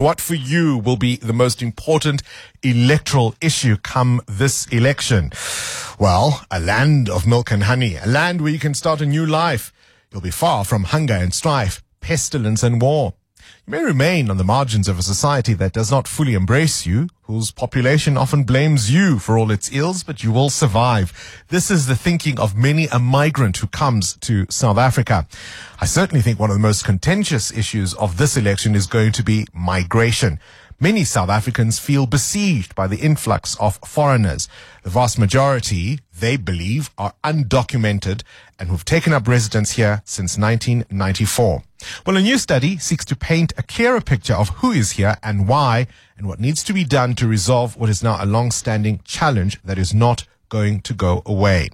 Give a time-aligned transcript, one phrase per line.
[0.00, 2.22] What for you will be the most important
[2.62, 5.32] electoral issue come this election?
[5.98, 9.26] Well, a land of milk and honey, a land where you can start a new
[9.26, 9.72] life.
[10.12, 13.14] You'll be far from hunger and strife, pestilence and war.
[13.66, 17.08] You may remain on the margins of a society that does not fully embrace you,
[17.22, 21.12] whose population often blames you for all its ills, but you will survive.
[21.48, 25.26] This is the thinking of many a migrant who comes to South Africa.
[25.80, 29.22] I certainly think one of the most contentious issues of this election is going to
[29.22, 30.40] be migration.
[30.80, 34.48] Many South Africans feel besieged by the influx of foreigners.
[34.84, 38.22] The vast majority, they believe, are undocumented
[38.58, 41.62] and who've taken up residence here since 1994.
[42.06, 45.48] Well, a new study seeks to paint a clearer picture of who is here and
[45.48, 45.86] why
[46.16, 49.78] and what needs to be done to resolve what is now a long-standing challenge that
[49.78, 51.68] is not going to go away.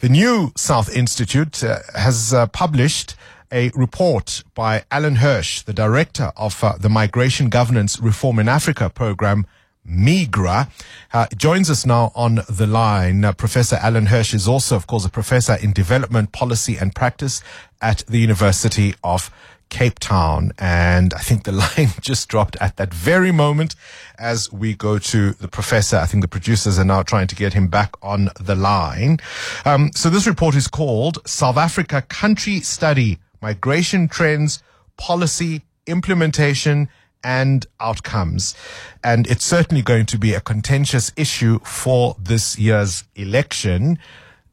[0.00, 3.14] The new South Institute uh, has uh, published
[3.52, 8.88] a report by Alan Hirsch, the director of uh, the Migration Governance Reform in Africa
[8.88, 9.46] program,
[9.88, 10.70] MIGRA,
[11.12, 13.24] uh, joins us now on the line.
[13.24, 17.42] Uh, professor Alan Hirsch is also, of course, a professor in development policy and practice
[17.80, 19.30] at the University of
[19.70, 20.52] Cape Town.
[20.58, 23.74] And I think the line just dropped at that very moment
[24.18, 25.96] as we go to the professor.
[25.96, 29.18] I think the producers are now trying to get him back on the line.
[29.64, 34.62] Um, so this report is called South Africa Country Study migration trends,
[34.98, 36.88] policy, implementation,
[37.22, 38.54] and outcomes.
[39.02, 43.98] And it's certainly going to be a contentious issue for this year's election.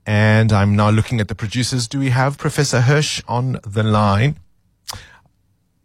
[0.05, 1.87] And I'm now looking at the producers.
[1.87, 4.37] Do we have Professor Hirsch on the line?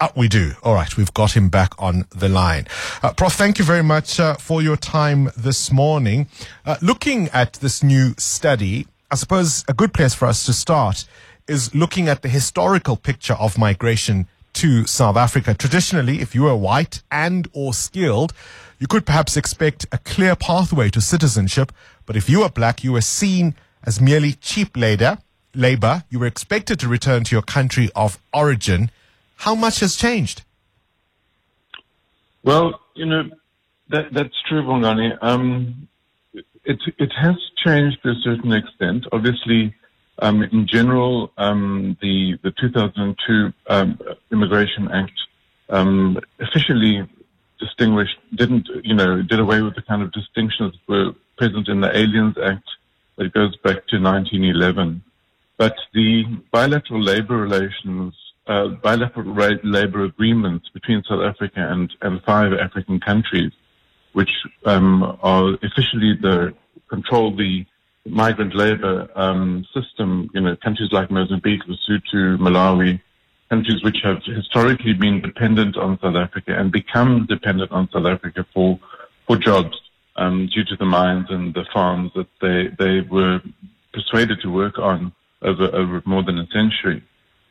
[0.02, 0.52] Uh, we do.
[0.64, 0.96] All right.
[0.96, 2.66] We've got him back on the line.
[3.04, 6.26] Uh, Prof, thank you very much uh, for your time this morning.
[6.66, 11.04] Uh, looking at this new study, I suppose a good place for us to start
[11.46, 15.54] is looking at the historical picture of migration to South Africa.
[15.54, 18.32] Traditionally, if you were white and or skilled,
[18.78, 21.72] you could perhaps expect a clear pathway to citizenship.
[22.04, 25.18] But if you were black, you were seen as merely cheap labor.
[25.54, 26.04] Labor.
[26.10, 28.90] You were expected to return to your country of origin.
[29.36, 30.42] How much has changed?
[32.42, 33.22] Well, you know,
[33.90, 35.16] that, that's true, Bongani.
[35.20, 35.88] Um,
[36.64, 39.06] it, it has changed to a certain extent.
[39.12, 39.74] Obviously,
[40.18, 43.98] um, in general, um, the the 2002 um,
[44.30, 45.12] Immigration Act
[45.68, 47.08] um, officially
[47.58, 51.80] distinguished, didn't you know, did away with the kind of distinctions that were present in
[51.80, 52.68] the Aliens Act
[53.16, 55.02] that goes back to 1911.
[55.56, 58.14] But the bilateral labor relations,
[58.46, 63.52] uh, bilateral labor agreements between South Africa and, and five African countries,
[64.12, 64.30] which
[64.66, 66.54] um, are officially the
[66.88, 67.64] control the
[68.06, 73.00] migrant labor um, system, you know, countries like Mozambique, Lesotho, Malawi,
[73.48, 78.46] countries which have historically been dependent on South Africa and become dependent on South Africa
[78.52, 78.78] for
[79.26, 79.76] for jobs
[80.16, 83.40] um, due to the mines and the farms that they they were
[83.92, 85.12] persuaded to work on
[85.42, 87.02] over over more than a century.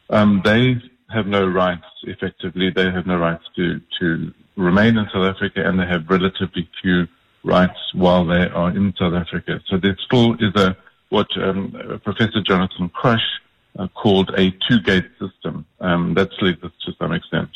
[0.09, 0.75] Um, they
[1.13, 1.85] have no rights.
[2.03, 6.69] Effectively, they have no rights to to remain in South Africa, and they have relatively
[6.81, 7.07] few
[7.44, 9.62] rights while they are in South Africa.
[9.68, 10.75] So there still is a
[11.09, 13.41] what um, Professor Jonathan Crush
[13.78, 15.66] uh, called a two-gate system.
[15.79, 17.50] Um, that still exists to some extent.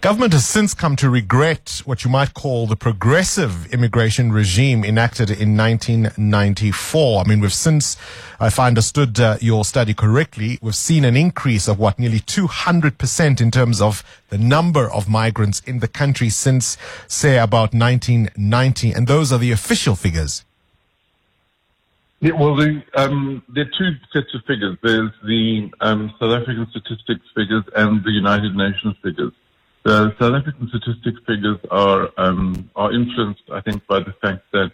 [0.00, 5.28] Government has since come to regret what you might call the progressive immigration regime enacted
[5.28, 7.20] in 1994.
[7.20, 7.96] I mean, we've since,
[8.40, 13.40] if I understood uh, your study correctly, we've seen an increase of what nearly 200%
[13.40, 16.76] in terms of the number of migrants in the country since,
[17.06, 18.92] say, about 1990.
[18.92, 20.44] And those are the official figures.
[22.20, 24.76] Yeah, well, the, um, there are two sets of figures.
[24.82, 29.32] There's the um, South African statistics figures and the United Nations figures.
[29.88, 34.70] The South African statistics figures are um, are influenced, I think, by the fact that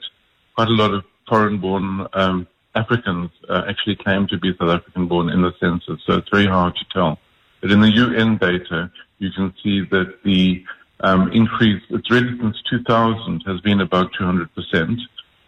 [0.57, 5.43] quite a lot of foreign-born um, Africans uh, actually claim to be South African-born in
[5.43, 7.21] the census, so it's very hard to tell.
[7.61, 10.65] But in the UN data, you can see that the
[10.99, 14.99] um, increase, it's really since 2000, has been about 200%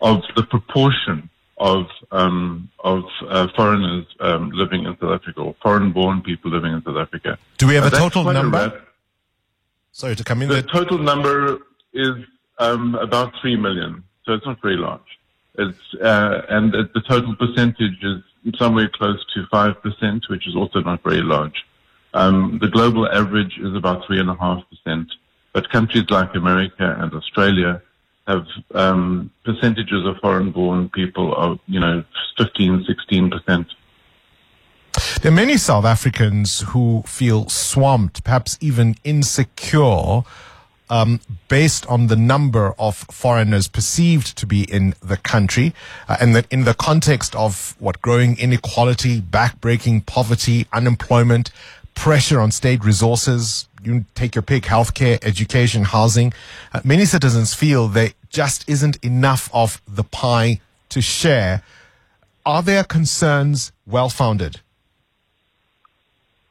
[0.00, 1.28] of the proportion
[1.58, 6.84] of um, of uh, foreigners um, living in South Africa or foreign-born people living in
[6.84, 7.36] South Africa.
[7.58, 8.85] Do we have a total number?
[9.96, 10.50] Sorry to come in.
[10.50, 11.58] The total number
[11.94, 12.16] is
[12.58, 15.00] um, about three million, so it's not very large.
[15.54, 18.22] It's uh, and the total percentage is
[18.58, 21.64] somewhere close to five percent, which is also not very large.
[22.12, 25.08] Um, the global average is about three and a half percent,
[25.54, 27.80] but countries like America and Australia
[28.26, 28.44] have
[28.74, 32.04] um, percentages of foreign-born people of you know
[32.36, 33.66] 15, 16 percent.
[35.22, 40.22] There are many South Africans who feel swamped, perhaps even insecure
[40.90, 45.74] um, based on the number of foreigners perceived to be in the country,
[46.08, 51.50] uh, and that in the context of what growing inequality, backbreaking poverty, unemployment,
[51.94, 53.68] pressure on state resources.
[53.82, 56.32] You take your pick, healthcare, education, housing.
[56.72, 60.60] Uh, many citizens feel there just isn't enough of the pie
[60.90, 61.62] to share.
[62.44, 64.60] Are their concerns well founded?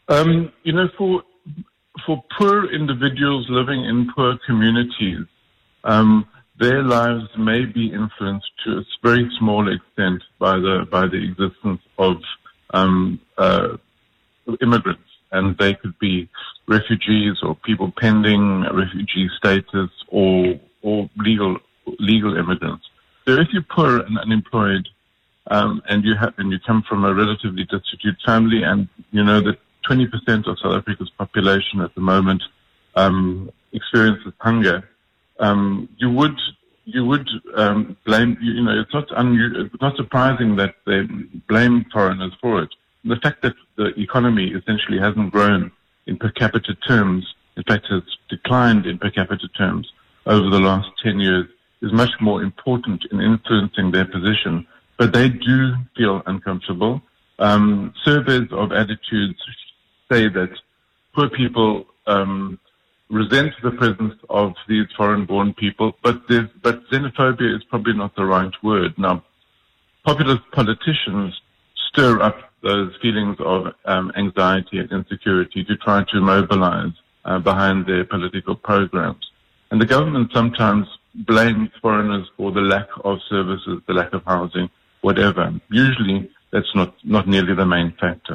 [0.08, 1.24] Um, you know, for
[2.06, 5.26] for poor individuals living in poor communities,
[5.84, 6.28] um,
[6.60, 11.82] their lives may be influenced to a very small extent by the by the existence
[11.98, 12.18] of
[12.74, 13.78] um, uh,
[14.62, 16.30] immigrants, and they could be
[16.68, 21.58] refugees or people pending refugee status or or legal
[22.00, 22.86] legal immigrants.
[23.26, 24.88] So if you're poor and unemployed,
[25.48, 29.42] um, and you have and you come from a relatively destitute family, and you know
[29.42, 29.58] that
[29.90, 32.44] 20% of South Africa's population at the moment
[32.96, 34.90] um, experiences hunger,
[35.40, 36.40] um, you would
[36.86, 41.02] you would um, blame you know it's not it's not surprising that they
[41.48, 42.70] blame foreigners for it.
[43.04, 45.72] The fact that the economy essentially hasn't grown
[46.08, 47.26] in per capita terms,
[47.58, 49.92] in fact has declined in per capita terms
[50.26, 51.46] over the last 10 years,
[51.82, 54.66] is much more important in influencing their position.
[54.98, 57.02] But they do feel uncomfortable.
[57.38, 59.40] Um, surveys of attitudes
[60.12, 60.50] say that
[61.14, 62.60] poor people um,
[63.10, 66.28] resent the presence of these foreign-born people, but
[66.62, 68.94] but xenophobia is probably not the right word.
[68.98, 69.24] Now,
[70.06, 71.34] populist politicians
[71.90, 76.94] stir up those feelings of um, anxiety and insecurity to try to mobilize
[77.26, 79.24] uh, behind their political programs.
[79.72, 84.70] And the government sometimes blames foreigners for the lack of services, the lack of housing,
[85.02, 85.54] whatever.
[85.70, 88.34] Usually that's not, not nearly the main factor.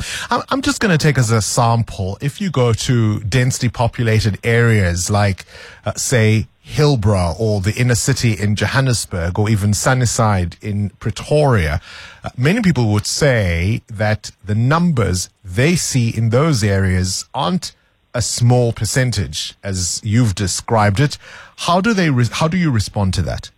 [0.51, 5.09] I'm just going to take as a sample, if you go to densely populated areas
[5.09, 5.47] like,
[5.87, 11.81] uh, say, Hillbrow or the inner city in Johannesburg or even Sunnyside in Pretoria,
[12.23, 17.75] uh, many people would say that the numbers they see in those areas aren't
[18.13, 21.17] a small percentage as you've described it.
[21.57, 23.51] How do they, re- how do you respond to that?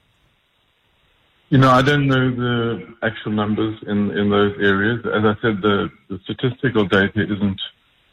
[1.53, 5.05] You know, I don't know the actual numbers in, in those areas.
[5.05, 7.61] As I said, the, the statistical data isn't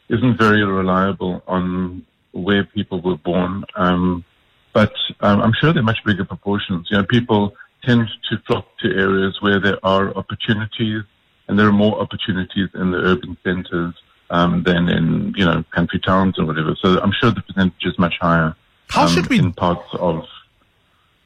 [0.10, 3.64] isn't very reliable on where people were born.
[3.76, 4.26] Um,
[4.74, 4.92] but
[5.22, 6.88] um, I'm sure they're much bigger proportions.
[6.92, 11.04] You know, people tend to flock to areas where there are opportunities,
[11.48, 13.94] and there are more opportunities in the urban centres
[14.32, 16.76] um, than in you know country towns or whatever.
[16.82, 18.54] So I'm sure the percentage is much higher.
[18.90, 20.26] How should um, we in parts of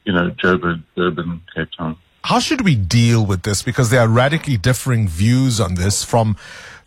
[0.04, 1.96] you know Joburg, Durban, Cape Town?
[2.24, 3.62] How should we deal with this?
[3.62, 6.36] Because there are radically differing views on this from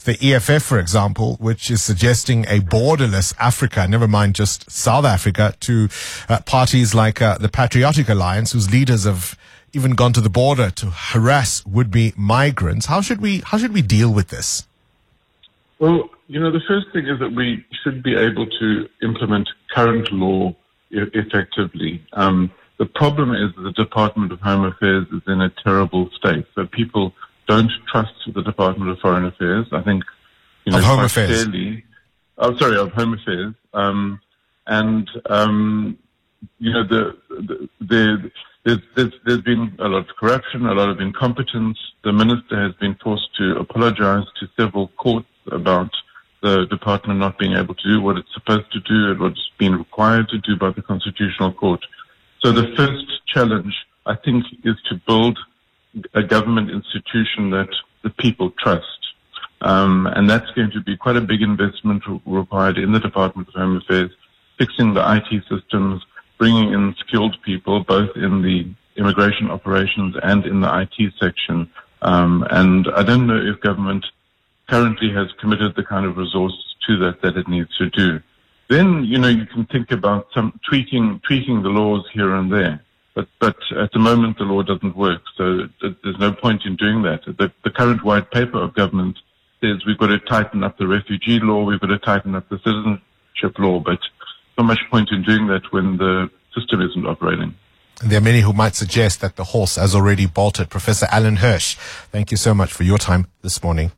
[0.03, 5.53] the EFF, for example, which is suggesting a borderless Africa, never mind just South Africa,
[5.59, 5.89] to
[6.29, 9.37] uh, parties like uh, the Patriotic Alliance, whose leaders have
[9.73, 12.85] even gone to the border to harass would-be migrants.
[12.87, 14.65] How should we how should we deal with this?
[15.79, 20.11] Well, you know, the first thing is that we should be able to implement current
[20.11, 20.55] law
[20.89, 22.01] effectively.
[22.13, 26.45] Um, the problem is that the Department of Home Affairs is in a terrible state.
[26.55, 27.13] So people
[27.47, 29.67] don't trust the Department of Foreign Affairs.
[29.71, 30.03] I think,
[30.65, 31.45] you know, of Home Affairs.
[31.45, 31.83] Clearly,
[32.37, 33.53] oh, sorry, of Home Affairs.
[33.73, 34.19] Um,
[34.67, 35.97] and, um,
[36.59, 38.31] you know, the, the, the
[38.63, 41.79] there's, there's, there's been a lot of corruption, a lot of incompetence.
[42.03, 45.89] The minister has been forced to apologize to several courts about
[46.43, 49.75] the department not being able to do what it's supposed to do and what's been
[49.75, 51.83] required to do by the Constitutional Court.
[52.43, 53.73] So the first challenge,
[54.05, 55.37] I think, is to build
[56.13, 57.69] a government institution that
[58.03, 58.85] the people trust.
[59.61, 63.55] Um, and that's going to be quite a big investment required in the Department of
[63.55, 64.11] Home Affairs,
[64.59, 66.03] fixing the IT systems,
[66.37, 71.69] bringing in skilled people, both in the immigration operations and in the IT section.
[72.01, 74.05] Um, and I don't know if government
[74.69, 78.19] currently has committed the kind of resources to that that it needs to do.
[78.69, 82.83] Then, you know, you can think about some tweaking, tweaking the laws here and there.
[83.15, 85.21] But, but at the moment, the law doesn't work.
[85.37, 87.21] So there's no point in doing that.
[87.25, 89.17] The, the current white paper of government
[89.61, 92.59] says we've got to tighten up the refugee law, we've got to tighten up the
[92.59, 93.99] citizenship law, but
[94.57, 97.55] not much point in doing that when the system isn't operating.
[98.03, 100.69] There are many who might suggest that the horse has already bolted.
[100.69, 101.75] Professor Alan Hirsch,
[102.11, 103.91] thank you so much for your time this morning.